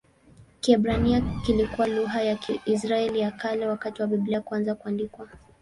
[0.61, 5.27] Kiebrania kilikuwa lugha ya Israeli ya Kale wakati wa Biblia kuanza kuandikwa.